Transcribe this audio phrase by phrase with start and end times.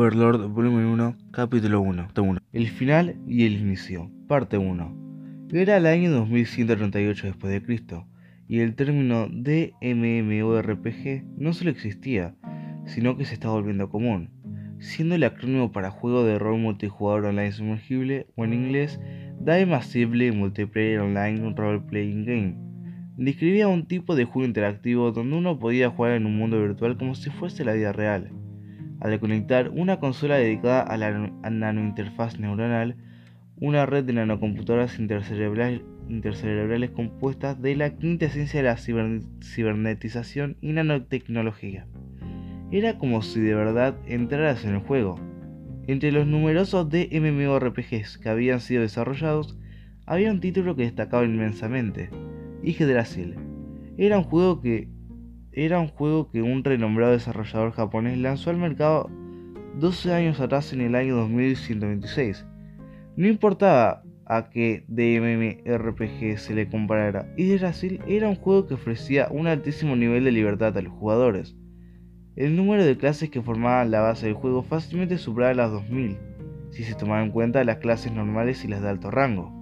[0.00, 2.08] Overlord Volumen 1, Capítulo 1,
[2.54, 5.48] El final y el inicio, Parte 1.
[5.52, 8.06] Era el año 2138 después de Cristo,
[8.48, 9.74] y el término de
[11.36, 12.34] no solo existía,
[12.86, 14.30] sino que se estaba volviendo común,
[14.78, 18.98] siendo el acrónimo para juego de rol multijugador online sumergible o en inglés
[19.38, 22.56] Die Massively Multiplayer Online Role Playing Game.
[23.18, 27.14] Describía un tipo de juego interactivo donde uno podía jugar en un mundo virtual como
[27.14, 28.39] si fuese la vida real
[29.00, 31.10] al conectar una consola dedicada a la
[31.50, 32.96] nanointerfaz neuronal,
[33.56, 41.86] una red de nanocomputadoras intercerebrales, compuestas de la quinta esencia de la cibernetización y nanotecnología.
[42.70, 45.18] Era como si de verdad entraras en el juego.
[45.86, 49.58] Entre los numerosos MMORPGs que habían sido desarrollados,
[50.06, 52.10] había un título que destacaba inmensamente,
[52.62, 53.36] Yggdrasil.
[53.96, 54.88] Era un juego que
[55.52, 59.10] era un juego que un renombrado desarrollador japonés lanzó al mercado
[59.78, 62.46] 12 años atrás en el año 2126.
[63.16, 69.48] No importaba a qué DMMRPG se le comparara, Yggdrasil era un juego que ofrecía un
[69.48, 71.56] altísimo nivel de libertad a los jugadores.
[72.36, 76.16] El número de clases que formaban la base del juego fácilmente superaba las 2000,
[76.70, 79.52] si se tomaban en cuenta las clases normales y las de alto rango.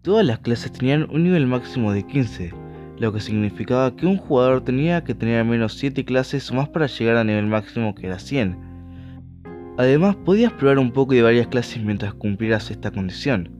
[0.00, 2.54] Todas las clases tenían un nivel máximo de 15,
[2.98, 6.68] lo que significaba que un jugador tenía que tener al menos 7 clases o más
[6.68, 8.56] para llegar al nivel máximo que era 100.
[9.78, 13.50] Además, podías probar un poco de varias clases mientras cumplieras esta condición.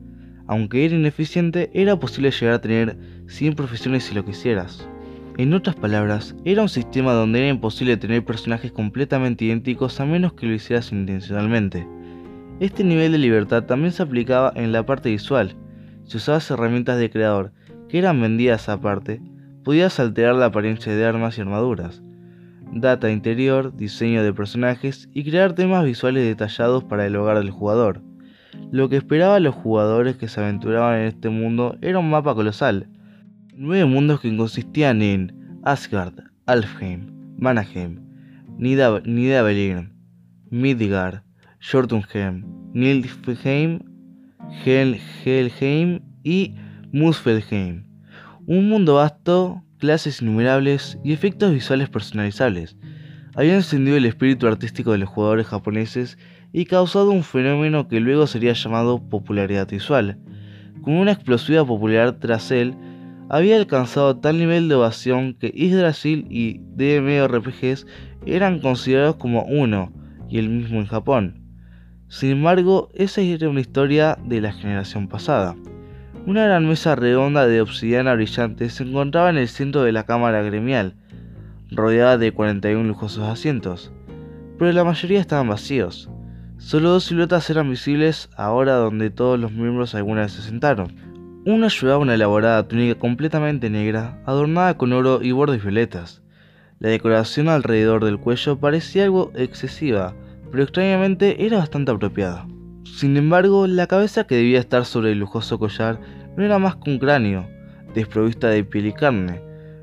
[0.46, 4.88] Aunque era ineficiente, era posible llegar a tener 100 profesiones si lo quisieras.
[5.36, 10.32] En otras palabras, era un sistema donde era imposible tener personajes completamente idénticos a menos
[10.32, 11.86] que lo hicieras intencionalmente.
[12.58, 15.54] Este nivel de libertad también se aplicaba en la parte visual.
[16.04, 17.52] Si usabas herramientas de creador
[17.88, 19.20] que eran vendidas aparte,
[19.64, 22.02] podías alterar la apariencia de armas y armaduras,
[22.72, 28.02] data interior, diseño de personajes y crear temas visuales detallados para el hogar del jugador.
[28.70, 32.88] Lo que esperaban los jugadores que se aventuraban en este mundo era un mapa colosal.
[33.54, 36.14] Nueve mundos que consistían en Asgard,
[36.46, 38.00] Alfheim, Manaheim,
[38.58, 39.90] Nidavellir,
[40.50, 41.22] Midgard,
[41.60, 43.80] Jotunheim, Nilfheim,
[44.64, 46.54] Helheim y
[46.96, 47.84] Muspelheim.
[48.46, 52.74] Un mundo vasto, clases innumerables y efectos visuales personalizables.
[53.34, 56.16] Había encendido el espíritu artístico de los jugadores japoneses
[56.54, 60.18] y causado un fenómeno que luego sería llamado popularidad visual.
[60.80, 62.74] Con una explosiva popularidad tras él,
[63.28, 67.86] había alcanzado tal nivel de ovación que Yggdrasil y DMORPGs
[68.24, 69.92] eran considerados como uno
[70.30, 71.42] y el mismo en Japón.
[72.08, 75.56] Sin embargo, esa era una historia de la generación pasada.
[76.26, 80.42] Una gran mesa redonda de obsidiana brillante se encontraba en el centro de la cámara
[80.42, 80.96] gremial,
[81.70, 83.92] rodeada de 41 lujosos asientos,
[84.58, 86.10] pero la mayoría estaban vacíos.
[86.58, 90.96] Solo dos siluetas eran visibles ahora donde todos los miembros alguna vez se sentaron.
[91.46, 96.22] Uno llevaba una elaborada túnica completamente negra, adornada con oro y bordes violetas.
[96.80, 100.16] La decoración alrededor del cuello parecía algo excesiva,
[100.50, 102.48] pero extrañamente era bastante apropiada.
[102.94, 106.00] Sin embargo, la cabeza que debía estar sobre el lujoso collar
[106.34, 107.46] no era más que un cráneo,
[107.94, 109.42] desprovista de piel y carne.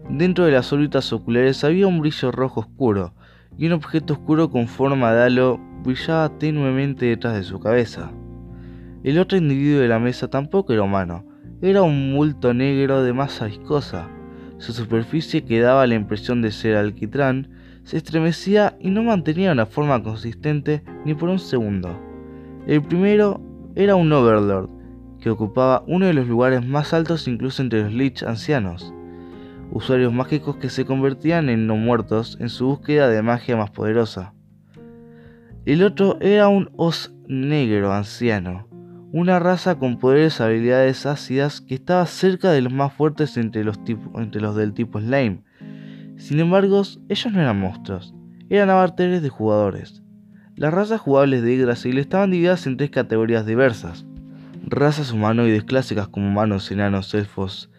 [0.10, 3.14] Dentro de las órbitas oculares había un brillo rojo oscuro,
[3.56, 8.12] y un objeto oscuro con forma de halo brillaba tenuemente detrás de su cabeza.
[9.04, 11.24] El otro individuo de la mesa tampoco era humano,
[11.62, 14.10] era un multo negro de masa viscosa.
[14.58, 17.50] Su superficie, que daba la impresión de ser alquitrán,
[17.84, 22.13] se estremecía y no mantenía una forma consistente ni por un segundo.
[22.66, 23.42] El primero
[23.76, 24.70] era un Overlord,
[25.20, 28.94] que ocupaba uno de los lugares más altos incluso entre los Lich ancianos,
[29.72, 34.34] usuarios mágicos que se convertían en no muertos en su búsqueda de magia más poderosa.
[35.66, 38.68] El otro era un Os negro anciano,
[39.12, 43.64] una raza con poderes y habilidades ácidas que estaba cerca de los más fuertes entre
[43.64, 43.80] los,
[44.16, 45.44] entre los del tipo Slime.
[46.18, 48.14] Sin embargo, ellos no eran monstruos,
[48.50, 50.03] eran abarteres de jugadores.
[50.56, 54.06] Las razas jugables de Yggdrasil estaban divididas en tres categorías diversas.
[54.66, 57.72] Razas humanoides clásicas como humanos, enanos, elfos,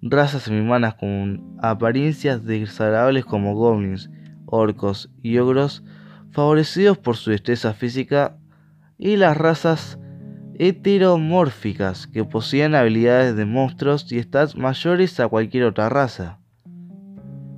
[0.00, 4.10] razas semihumanas con apariencias desagradables como goblins,
[4.46, 5.84] orcos y ogros,
[6.30, 8.38] favorecidos por su destreza física,
[8.96, 9.98] y las razas
[10.58, 16.38] heteromórficas que poseían habilidades de monstruos y stats mayores a cualquier otra raza,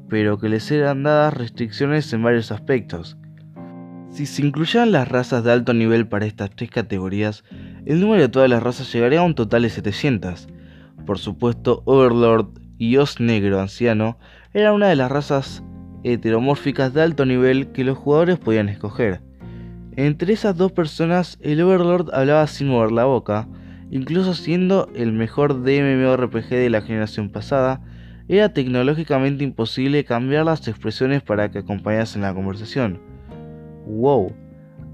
[0.08, 3.16] pero que les eran dadas restricciones en varios aspectos,
[4.14, 7.42] si se incluyeran las razas de alto nivel para estas tres categorías,
[7.84, 10.46] el número de todas las razas llegaría a un total de 700.
[11.04, 12.46] Por supuesto, Overlord
[12.78, 14.16] y Os Negro Anciano
[14.52, 15.64] eran una de las razas
[16.04, 19.20] heteromórficas de alto nivel que los jugadores podían escoger.
[19.96, 23.48] Entre esas dos personas, el Overlord hablaba sin mover la boca,
[23.90, 27.80] incluso siendo el mejor DMMORPG de la generación pasada,
[28.28, 33.13] era tecnológicamente imposible cambiar las expresiones para que acompañasen la conversación.
[33.86, 34.32] ¡Wow!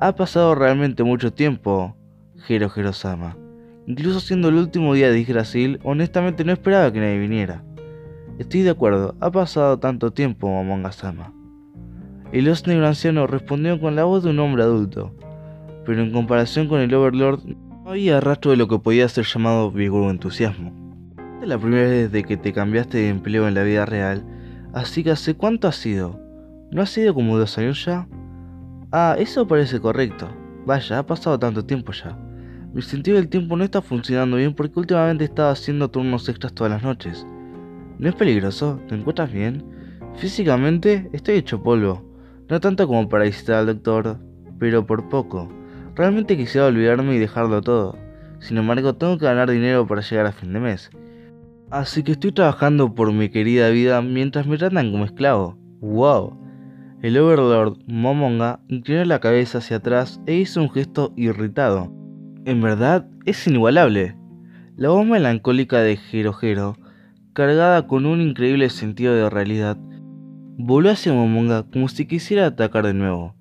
[0.00, 1.94] Ha pasado realmente mucho tiempo,
[2.38, 3.36] Jero Sama.
[3.86, 7.62] Incluso siendo el último día de Yggdrasil, honestamente no esperaba que nadie viniera.
[8.38, 11.32] Estoy de acuerdo, ha pasado tanto tiempo, Momonga-sama.
[12.32, 15.14] El Osnegro anciano respondió con la voz de un hombre adulto,
[15.84, 17.40] pero en comparación con el Overlord
[17.84, 20.72] no había rastro de lo que podía ser llamado vigor o entusiasmo.
[21.16, 24.24] Esta es la primera vez desde que te cambiaste de empleo en la vida real,
[24.72, 26.20] así que ¿hace cuánto ha sido?
[26.70, 28.06] ¿No ha sido como dos años ya?
[28.92, 30.28] Ah, eso parece correcto.
[30.66, 32.18] Vaya, ha pasado tanto tiempo ya.
[32.74, 36.72] Mi sentido del tiempo no está funcionando bien porque últimamente estaba haciendo turnos extras todas
[36.72, 37.24] las noches.
[37.98, 38.80] ¿No es peligroso?
[38.88, 39.64] ¿Te encuentras bien?
[40.16, 42.04] Físicamente estoy hecho polvo.
[42.48, 44.18] No tanto como para visitar al doctor,
[44.58, 45.48] pero por poco.
[45.94, 47.96] Realmente quisiera olvidarme y dejarlo todo.
[48.40, 50.90] Sin embargo, tengo que ganar dinero para llegar a fin de mes.
[51.70, 55.56] Así que estoy trabajando por mi querida vida mientras me tratan como esclavo.
[55.80, 56.40] ¡Wow!
[57.02, 61.90] El Overlord Momonga inclinó la cabeza hacia atrás e hizo un gesto irritado.
[62.44, 64.16] En verdad, es inigualable.
[64.76, 66.76] La voz melancólica de Jerojero,
[67.32, 69.78] cargada con un increíble sentido de realidad,
[70.58, 73.34] voló hacia Momonga como si quisiera atacar de nuevo.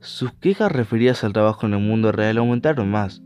[0.00, 3.22] Sus quejas referidas al trabajo en el mundo real aumentaron más.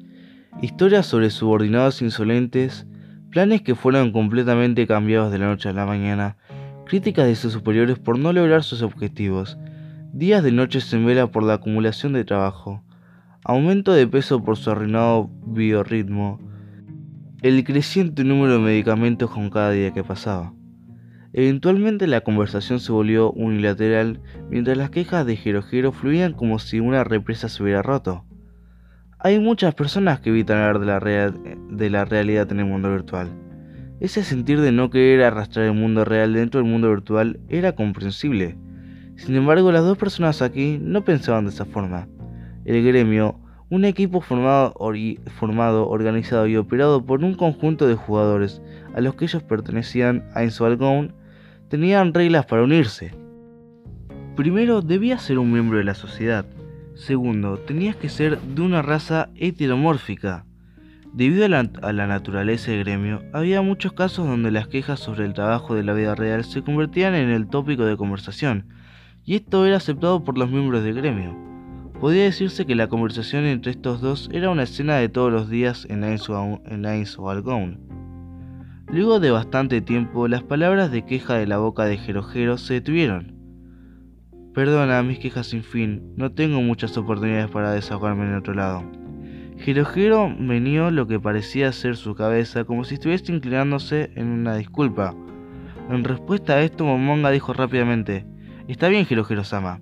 [0.61, 2.87] Historias sobre subordinados insolentes,
[3.31, 6.37] planes que fueron completamente cambiados de la noche a la mañana,
[6.85, 9.59] críticas de sus superiores por no lograr sus objetivos,
[10.13, 12.83] días de noches en vela por la acumulación de trabajo,
[13.45, 16.41] aumento de peso por su arruinado biorritmo,
[17.43, 20.53] el creciente número de medicamentos con cada día que pasaba.
[21.33, 24.21] Eventualmente la conversación se volvió unilateral
[24.51, 28.25] mientras las quejas de Jerojero fluían como si una represa se hubiera roto.
[29.19, 31.31] Hay muchas personas que evitan hablar de la,
[31.71, 33.29] de la realidad en el mundo virtual.
[34.01, 38.57] Ese sentir de no querer arrastrar el mundo real dentro del mundo virtual era comprensible.
[39.19, 42.09] Sin embargo, las dos personas aquí no pensaban de esa forma
[42.65, 44.75] el gremio, un equipo formado,
[45.89, 48.61] organizado y operado por un conjunto de jugadores
[48.95, 51.13] a los que ellos pertenecían a Insualgone,
[51.69, 53.15] tenían reglas para unirse.
[54.37, 56.45] Primero, debías ser un miembro de la sociedad.
[56.95, 60.45] Segundo, tenías que ser de una raza heteromórfica.
[61.15, 65.25] Debido a la, a la, naturaleza del gremio, había muchos casos donde las quejas sobre
[65.25, 68.67] el trabajo de la vida real se convertían en el tópico de conversación,
[69.29, 71.37] y esto era aceptado por los miembros del gremio.
[72.01, 75.87] Podría decirse que la conversación entre estos dos era una escena de todos los días
[75.91, 76.31] en Ains
[77.19, 77.79] o Algón.
[78.91, 83.35] Luego de bastante tiempo, las palabras de queja de la boca de Jerojero se detuvieron.
[84.55, 88.83] Perdona mis quejas sin fin, no tengo muchas oportunidades para desahogarme en otro lado.
[89.59, 95.15] Jerojero meneó lo que parecía ser su cabeza como si estuviese inclinándose en una disculpa.
[95.91, 98.25] En respuesta a esto, Momonga dijo rápidamente:
[98.69, 99.81] Está bien, Jerojero-sama.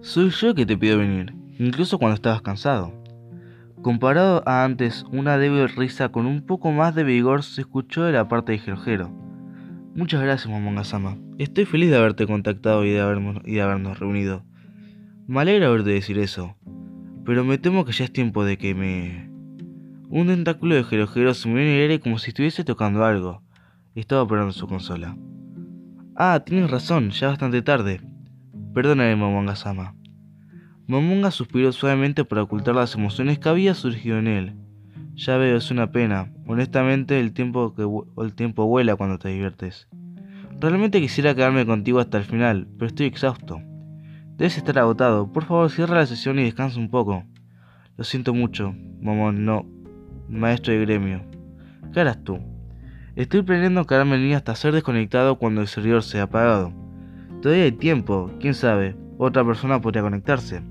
[0.00, 2.92] Soy yo que te pido venir, incluso cuando estabas cansado.
[3.82, 8.10] Comparado a antes, una débil risa con un poco más de vigor se escuchó de
[8.10, 9.10] la parte de Jerojero.
[9.94, 11.18] Muchas gracias, Momonga-sama.
[11.38, 14.44] Estoy feliz de haberte contactado y de, habernos, reunido.
[15.28, 16.56] Me alegra verte decir eso,
[17.24, 19.30] pero me temo que ya es tiempo de que me...
[20.08, 23.40] Un tentáculo de Jerojero se me viene aire como si estuviese tocando algo.
[23.94, 25.16] Estaba operando su consola.
[26.20, 28.00] Ah, tienes razón, ya bastante tarde.
[28.74, 29.94] Perdóname, Momonga-sama.
[30.88, 34.56] Momonga suspiró suavemente para ocultar las emociones que había surgido en él.
[35.14, 36.32] Ya veo, es una pena.
[36.48, 37.86] Honestamente, el tiempo, que,
[38.20, 39.86] el tiempo vuela cuando te diviertes.
[40.58, 43.60] Realmente quisiera quedarme contigo hasta el final, pero estoy exhausto.
[44.36, 45.32] Debes estar agotado.
[45.32, 47.22] Por favor, cierra la sesión y descansa un poco.
[47.96, 49.64] Lo siento mucho, Momon, no.
[50.28, 51.22] Maestro de gremio.
[51.92, 52.40] ¿Qué harás tú?
[53.18, 56.72] Estoy planeando quedarme en línea hasta ser desconectado cuando el servidor sea apagado.
[57.42, 60.62] Todavía hay tiempo, quién sabe, otra persona podría conectarse.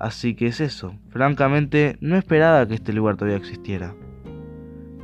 [0.00, 0.98] Así que es eso.
[1.10, 3.94] Francamente, no esperaba que este lugar todavía existiera.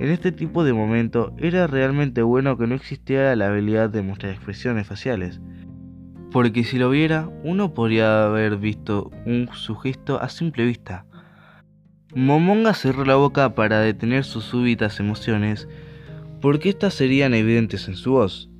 [0.01, 4.33] En este tipo de momento era realmente bueno que no existiera la habilidad de mostrar
[4.33, 5.41] expresiones faciales,
[6.33, 11.07] porque si lo viera, uno podría haber visto un su gesto a simple vista.
[12.13, 15.69] Momonga cerró la boca para detener sus súbitas emociones,
[16.40, 18.50] porque éstas serían evidentes en su voz.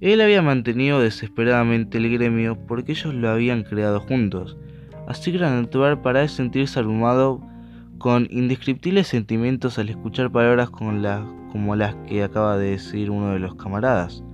[0.00, 4.56] Él había mantenido desesperadamente el gremio porque ellos lo habían creado juntos,
[5.06, 7.40] así que natural para sentirse abrumado
[7.98, 13.56] con indescriptibles sentimientos al escuchar palabras como las que acaba de decir uno de los
[13.56, 14.24] camaradas.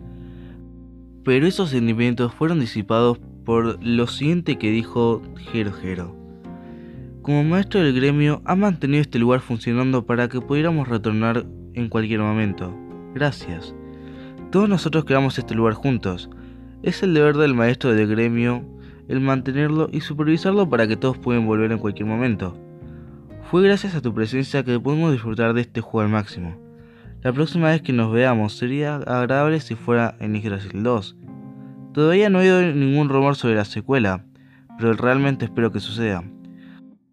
[1.24, 6.14] Pero esos sentimientos fueron disipados por lo siguiente que dijo Jero Jero.
[7.22, 12.20] Como maestro del gremio, ha mantenido este lugar funcionando para que pudiéramos retornar en cualquier
[12.20, 12.85] momento.
[13.16, 13.74] Gracias.
[14.52, 16.28] Todos nosotros creamos este lugar juntos.
[16.82, 18.62] Es el deber del maestro del gremio
[19.08, 22.58] el mantenerlo y supervisarlo para que todos puedan volver en cualquier momento.
[23.50, 26.58] Fue gracias a tu presencia que pudimos disfrutar de este juego al máximo.
[27.22, 31.16] La próxima vez que nos veamos sería agradable si fuera en Yggdrasil 2.
[31.94, 34.26] Todavía no he oído ningún rumor sobre la secuela,
[34.76, 36.22] pero realmente espero que suceda.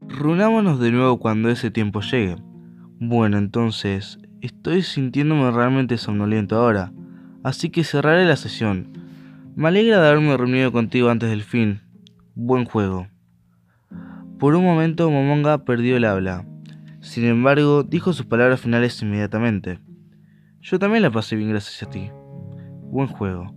[0.01, 2.35] Runámonos de nuevo cuando ese tiempo llegue.
[2.99, 6.91] Bueno, entonces, estoy sintiéndome realmente somnoliento ahora,
[7.43, 8.89] así que cerraré la sesión.
[9.55, 11.79] Me alegra de haberme reunido contigo antes del fin.
[12.35, 13.07] Buen juego.
[14.39, 16.45] Por un momento Momonga perdió el habla.
[16.99, 19.79] Sin embargo, dijo sus palabras finales inmediatamente.
[20.61, 22.09] Yo también la pasé bien gracias a ti.
[22.81, 23.55] Buen juego.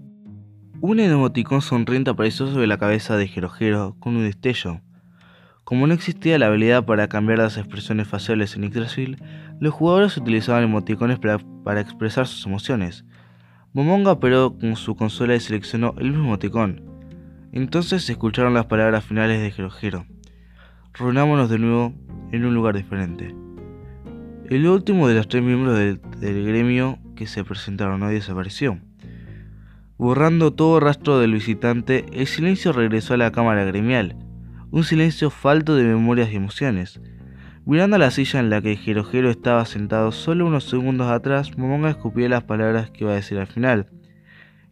[0.81, 4.83] Un emoticón sonriente apareció sobre la cabeza de Jerojero con un destello.
[5.67, 9.23] Como no existía la habilidad para cambiar las expresiones faciales en Yggdrasil,
[9.61, 13.05] los jugadores utilizaban emoticones para, expresar sus emociones.
[13.75, 16.83] Momonga operó con su consola y seleccionó el mismo emoticón.
[17.53, 20.07] Entonces se escucharon las palabras finales de Jerojero
[20.99, 21.95] reunámonos de nuevo
[22.33, 23.35] en un lugar diferente.
[24.49, 26.01] El último de los tres miembros del,
[26.47, 28.79] gremio que se presentaron hoy desapareció.
[29.99, 34.17] Borrando todo rastro del visitante, el silencio regresó a la cámara gremial,
[34.77, 37.01] un silencio falto de memorias y emociones.
[37.65, 41.89] Mirando a la silla en la que Jerojero estaba sentado solo unos segundos atrás, Momonga
[41.89, 43.87] escupió las palabras que iba a decir al final.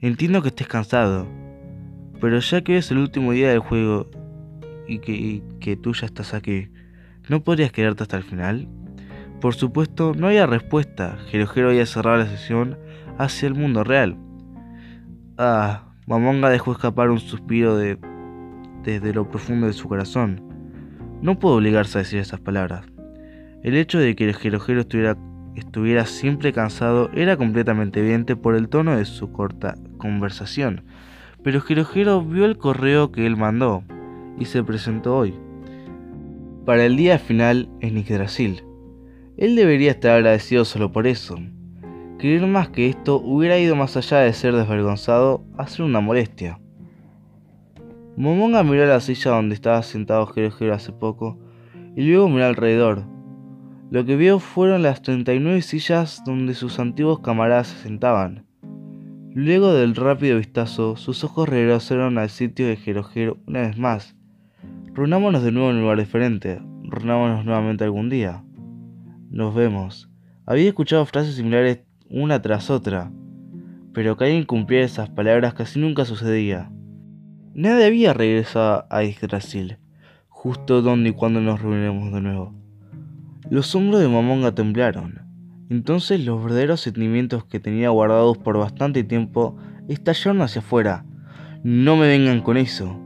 [0.02, 1.26] Entiendo que estés cansado,
[2.20, 4.10] pero ya que es el último día del juego
[4.86, 6.68] y que, tú ya estás aquí,
[7.30, 8.68] ¿no podrías quedarte hasta el final?
[9.40, 11.16] Por supuesto, no había respuesta.
[11.30, 12.76] Jerojero había cerrado la sesión
[13.16, 14.18] hacia el mundo real.
[15.38, 17.98] Ah, Mamonga dejó escapar un suspiro de,
[18.92, 20.42] desde lo profundo de su corazón.
[21.22, 22.84] No puedo obligarse a decir esas palabras.
[23.62, 28.96] El hecho de que el Jerojero estuviera, siempre cansado era completamente evidente por el tono
[28.96, 30.84] de su corta conversación.
[31.42, 33.82] Pero Jerojero vio el correo que él mandó
[34.38, 35.34] y se presentó hoy,
[36.66, 38.64] para el día final en Yggdrasil.
[39.36, 41.38] Él debería estar agradecido solo por eso.
[42.18, 46.58] Creer más que esto hubiera ido más allá de ser desvergonzado a ser una molestia.
[48.16, 51.38] Momonga miró la silla donde estaba sentado Jero hace poco
[51.96, 53.04] y luego miró alrededor.
[53.90, 58.46] Lo que vio fueron las 39 sillas donde sus antiguos camaradas se sentaban.
[59.34, 64.16] Luego del rápido vistazo, sus ojos regresaron al sitio de Jerojero una vez más,
[64.94, 66.62] Reunámonos de nuevo en un lugar diferente.
[66.84, 68.44] Reunámonos nuevamente algún día.
[69.28, 70.08] Nos vemos.
[70.46, 73.10] Había escuchado frases similares una tras otra,
[73.92, 76.70] pero que alguien cumpliera esas palabras casi nunca sucedía.
[77.56, 79.78] Nadie había regresado a Yggdrasil,
[80.28, 82.52] justo donde y cuando nos reuniremos de nuevo.
[83.48, 85.20] Los hombros de Mamonga temblaron.
[85.70, 89.56] Entonces los verdaderos sentimientos que tenía guardados por bastante tiempo
[89.88, 91.04] estallaron hacia afuera.
[91.62, 92.98] No me vengan con eso.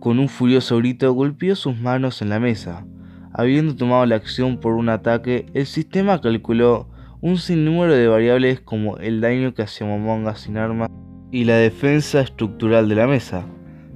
[0.00, 2.84] Con un furioso grito golpeó sus manos en la mesa.
[3.32, 6.90] Habiendo tomado la acción por un ataque, el sistema calculó
[7.22, 10.90] un sinnúmero de variables como el daño que hacía Momonga sin armas
[11.30, 13.46] y la defensa estructural de la mesa,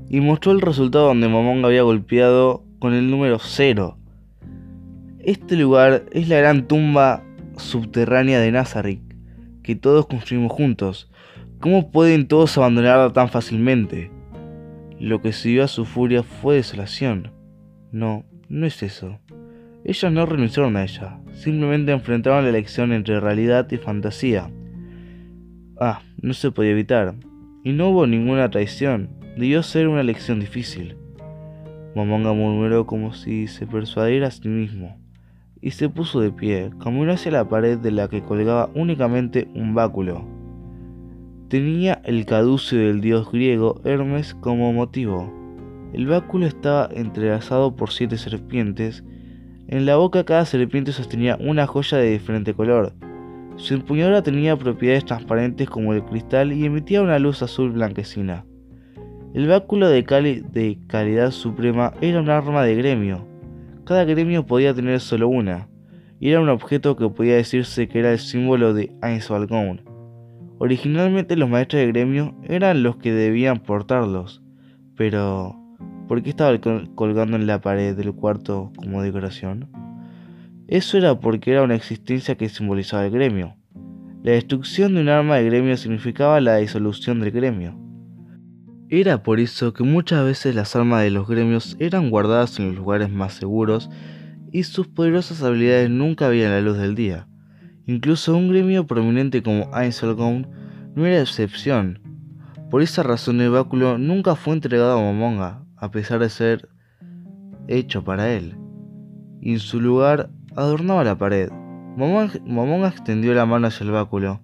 [0.09, 3.99] y mostró el resultado donde Momonga había golpeado con el número 0.
[5.21, 7.25] Este lugar es la gran tumba
[7.57, 9.03] subterránea de Nazarick,
[9.63, 11.11] que todos construimos juntos.
[11.61, 14.11] ¿Cómo pueden todos abandonarla tan fácilmente?
[15.01, 17.33] Lo que siguió a su furia fue desolación.
[17.91, 19.19] No, no es eso.
[19.85, 24.51] Ellos no renunciaron a ella, simplemente enfrentaron la elección entre realidad y fantasía.
[25.79, 27.15] Ah, no se podía evitar.
[27.65, 29.11] Y no hubo ninguna traición.
[29.37, 30.97] Debió ser una elección difícil.
[31.95, 34.97] Momonga murmuró como si se persuadiera a sí mismo.
[35.61, 39.75] Y se puso de pie, caminó hacia la pared de la que colgaba únicamente un
[39.75, 40.27] báculo.
[41.51, 45.31] Tenía el caducio del dios griego Hermes como motivo.
[45.93, 49.05] El báculo estaba entrelazado por siete serpientes.
[49.69, 52.95] En la boca cada serpiente sostenía una joya de diferente color.
[53.57, 58.47] Su empuñadura tenía propiedades transparentes como el cristal y emitía una luz azul blanquecina.
[59.37, 63.29] El báculo de, de calidad suprema era un arma de gremio.
[63.85, 65.69] Cada gremio podía tener solo una,
[66.19, 69.83] y era un objeto que podía decirse que era el símbolo de Ainsvalgón
[70.57, 74.43] Originalmente los maestros de gremio eran los que debían portarlos,
[74.97, 75.55] pero
[76.09, 76.59] ¿por qué estaba
[76.95, 79.69] colgando en la pared del cuarto como decoración?
[80.67, 83.55] Eso era porque era una existencia que simbolizaba el gremio.
[84.23, 87.86] La destrucción de un arma de gremio significaba la disolución del gremio.
[88.89, 92.77] Era por eso que muchas veces las armas de los gremios eran guardadas en los
[92.77, 93.91] lugares más seguros
[94.53, 97.27] y sus poderosas habilidades nunca veían la luz del día.
[97.87, 100.47] Incluso un gremio prominente como Einzelgaunt
[100.95, 101.99] no era excepción.
[102.71, 106.69] Por esa razón el báculo nunca fue entregado a Momonga, a pesar de ser
[107.67, 108.57] hecho para él.
[109.41, 111.51] Y en su lugar adornaba la pared.
[111.97, 114.41] Momonga extendió la mano hacia el báculo,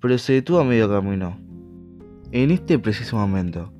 [0.00, 1.38] pero se detuvo a medio camino.
[2.30, 3.70] En este preciso momento,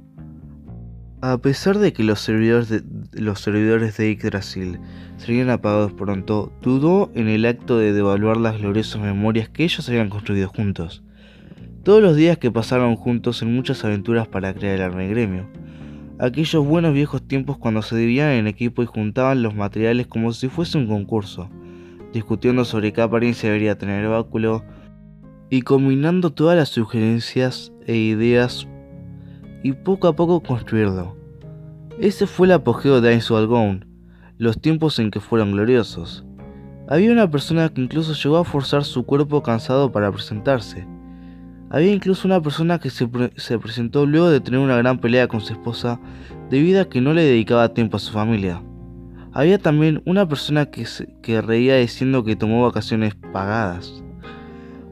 [1.22, 4.80] a pesar de que los servidores de, los servidores de Yggdrasil
[5.18, 10.08] serían apagados pronto, dudó en el acto de devaluar las gloriosas memorias que ellos habían
[10.08, 11.04] construido juntos.
[11.84, 15.48] Todos los días que pasaron juntos en muchas aventuras para crear el arma gremio.
[16.18, 20.48] Aquellos buenos viejos tiempos cuando se dividían en equipo y juntaban los materiales como si
[20.48, 21.48] fuese un concurso,
[22.12, 24.64] discutiendo sobre qué apariencia debería tener el báculo
[25.50, 28.66] y combinando todas las sugerencias e ideas
[29.62, 31.16] y poco a poco construirlo.
[31.98, 33.36] Ese fue el apogeo de Ainsu
[34.38, 36.24] los tiempos en que fueron gloriosos.
[36.88, 40.86] Había una persona que incluso llegó a forzar su cuerpo cansado para presentarse.
[41.70, 43.06] Había incluso una persona que se,
[43.58, 46.00] presentó luego de tener una gran pelea con su esposa
[46.50, 48.62] debido a que no le dedicaba tiempo a su familia.
[49.32, 50.86] Había también una persona que,
[51.22, 54.02] que reía diciendo que tomó vacaciones pagadas.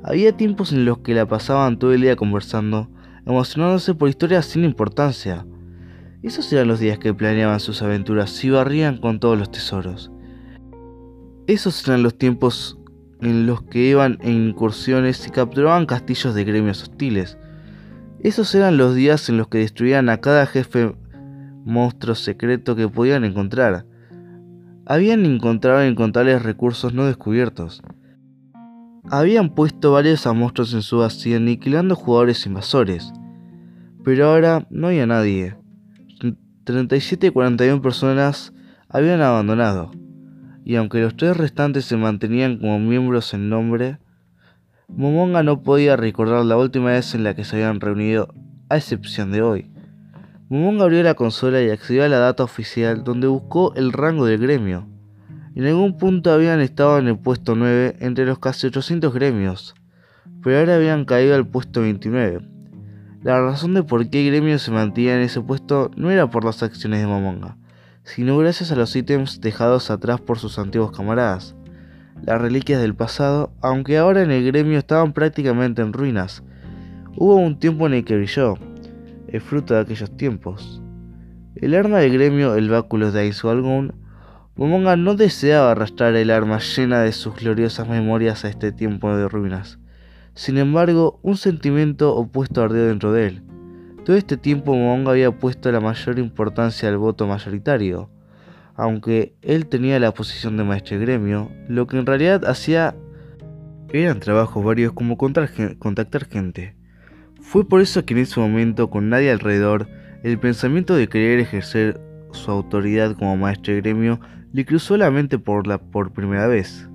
[0.02, 2.88] Había tiempos en los que la pasaban todo el día conversando
[3.26, 5.46] emocionándose por historias sin importancia.
[6.22, 10.10] Esos eran los días que planeaban sus aventuras y barrían con todos los tesoros.
[11.46, 12.78] Esos eran los tiempos
[13.20, 17.38] en los que iban en incursiones y capturaban castillos de gremios hostiles.
[18.20, 20.94] Esos eran los días en los que destruían a cada jefe
[21.64, 23.86] monstruo secreto que podían encontrar.
[24.86, 27.82] Habían encontrado incontables recursos no descubiertos.
[29.08, 33.12] Habían puesto varios a monstruos en su vacía aniquilando jugadores invasores.
[34.04, 35.56] Pero ahora no había nadie.
[36.64, 38.52] 37 y 41 personas
[38.88, 39.90] habían abandonado.
[40.64, 43.98] Y aunque los tres restantes se mantenían como miembros en nombre,
[44.88, 48.34] Momonga no podía recordar la última vez en la que se habían reunido,
[48.68, 49.70] a excepción de hoy.
[50.48, 54.40] Momonga abrió la consola y accedió a la data oficial donde buscó el rango del
[54.40, 54.86] gremio.
[55.54, 59.74] En algún punto habían estado en el puesto 9 entre los casi 800 gremios,
[60.42, 62.40] pero ahora habían caído al puesto 29.
[63.22, 66.44] La razón de por qué el gremio se mantenía en ese puesto no era por
[66.44, 67.56] las acciones de Momonga,
[68.04, 71.54] sino gracias a los ítems dejados atrás por sus antiguos camaradas,
[72.24, 76.42] las reliquias del pasado, aunque ahora en el gremio estaban prácticamente en ruinas.
[77.16, 78.58] Hubo un tiempo en el que brilló,
[79.28, 80.82] el fruto de aquellos tiempos.
[81.54, 83.94] El arma del gremio, el báculo de Aizualgun,
[84.60, 89.26] Momonga no deseaba arrastrar el arma llena de sus gloriosas memorias a este tiempo de
[89.26, 89.78] ruinas.
[90.34, 93.42] Sin embargo, un sentimiento opuesto ardió dentro de él.
[94.04, 98.10] Todo este tiempo Momonga había puesto la mayor importancia al voto mayoritario,
[98.74, 102.94] aunque él tenía la posición de maestro gremio, lo que en realidad hacía
[103.88, 106.76] eran trabajos varios como contactar gente.
[107.40, 109.88] Fue por eso que en ese momento, con nadie alrededor,
[110.22, 111.98] el pensamiento de querer ejercer
[112.32, 114.20] su autoridad como maestro gremio
[114.52, 116.88] le cruzó la mente por, la, por primera vez.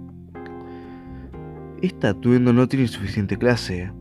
[1.82, 3.91] Este atuendo no tiene suficiente clase.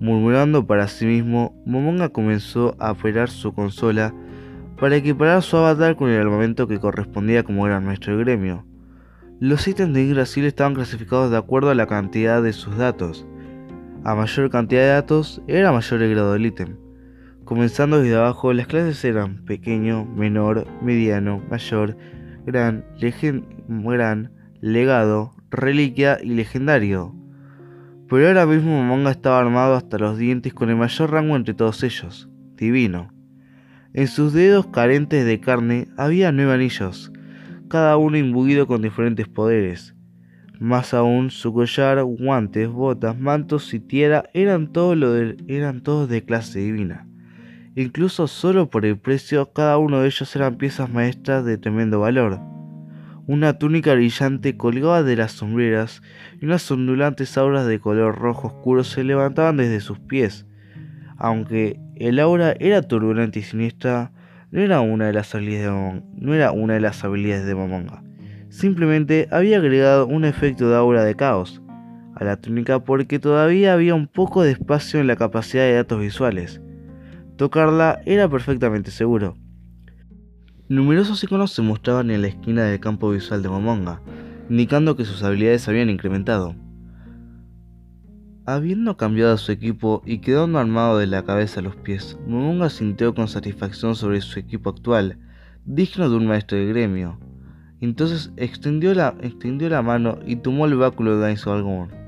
[0.00, 4.14] Murmurando para sí mismo, Momonga comenzó a operar su consola
[4.78, 8.66] para equiparar su avatar con el armamento que correspondía como gran maestro gremio.
[9.40, 13.26] Los ítems de Brasil estaban clasificados de acuerdo a la cantidad de sus datos.
[14.04, 16.76] A mayor cantidad de datos, era mayor el grado del ítem.
[17.44, 21.96] Comenzando desde abajo, las clases eran pequeño, menor, mediano, mayor,
[22.46, 22.84] gran,
[23.68, 24.30] gran,
[24.60, 27.14] legado, reliquia y legendario.
[28.08, 31.82] Pero ahora mismo Momonga estaba armado hasta los dientes con el mayor rango entre todos
[31.82, 33.12] ellos, divino.
[33.92, 37.12] En sus dedos carentes de carne había nueve anillos,
[37.68, 39.94] cada uno imbuido con diferentes poderes.
[40.60, 44.70] Más aún, su collar, guantes, botas, mantos y tierra eran,
[45.48, 47.06] eran todos de clase divina.
[47.78, 52.40] Incluso solo por el precio, cada uno de ellos eran piezas maestras de tremendo valor.
[53.26, 56.00] Una túnica brillante colgaba de las sombreras
[56.40, 60.46] y unas ondulantes auras de color rojo oscuro se levantaban desde sus pies.
[61.18, 64.10] Aunque el aura era turbulenta y siniestra,
[64.50, 68.02] no era una de las habilidades de, Momonga.
[68.48, 71.60] Simplemente había agregado un efecto de aura de caos
[72.14, 76.00] a la túnica porque todavía había un poco de espacio en la capacidad de datos
[76.00, 76.62] visuales.
[77.36, 79.36] Tocarla era perfectamente seguro.
[80.68, 84.00] Numerosos iconos se mostraban en la esquina del campo visual de Momonga,
[84.48, 86.56] indicando que sus habilidades habían incrementado.
[88.46, 93.14] Habiendo cambiado su equipo y quedando armado de la cabeza a los pies, Momonga sintió
[93.14, 95.18] con satisfacción sobre su equipo actual,
[95.66, 97.18] digno de un maestro de gremio.
[97.82, 102.05] Entonces extendió la, extendió la mano y tomó el báculo de Ainsworth.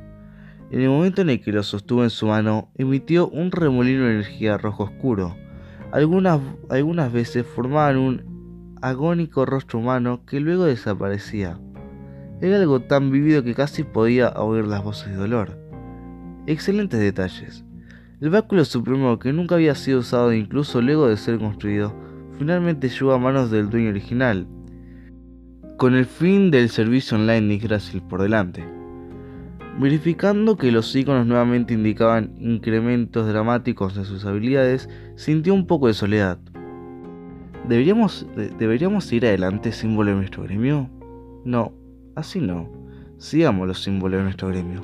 [0.71, 4.15] En el momento en el que lo sostuvo en su mano, emitió un remolino de
[4.15, 5.35] energía rojo oscuro.
[5.93, 11.59] Algunas, algunas veces formaban un agónico rostro humano que luego desaparecía.
[12.43, 15.59] Era algo tan vívido que casi podía oír las voces de dolor.
[16.47, 17.65] Excelentes detalles.
[18.21, 21.95] El báculo supremo que nunca había sido usado incluso luego de ser construido,
[22.39, 24.47] finalmente llegó a manos del dueño original,
[25.79, 28.78] con el fin del servicio online de Yggdrasil por delante.
[29.79, 35.95] Verificando que los iconos nuevamente indicaban incrementos dramáticos de sus habilidades, sintió un poco de
[35.95, 36.39] soledad.
[37.69, 38.27] ¿Deberíamos,
[38.59, 40.91] ¿Deberíamos ir adelante símbolo de nuestro gremio?
[41.45, 41.73] No,
[42.17, 42.69] así no.
[43.19, 44.83] Sigamos los símbolos de nuestro gremio.